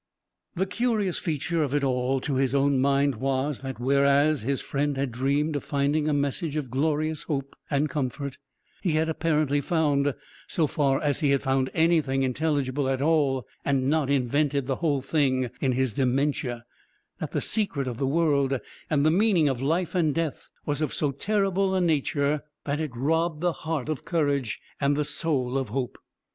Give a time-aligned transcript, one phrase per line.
[0.55, 4.97] The curious feature of it all to his own mind was, that whereas his friend
[4.97, 8.39] had dreamed of finding a message of glorious hope and comfort,
[8.81, 10.15] he had apparently found
[10.47, 15.01] (so far as he had found anything intelligible at all, and not invented the whole
[15.01, 16.65] thing in his dementia)
[17.19, 18.59] that the secret of the world,
[18.89, 22.89] and the meaning of life and death, was of so terrible a nature that it
[22.95, 25.99] robbed the heart of courage and the soul of hope.